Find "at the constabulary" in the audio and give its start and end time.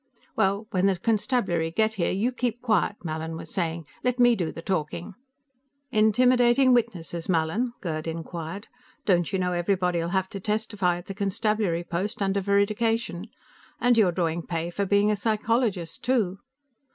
10.97-11.83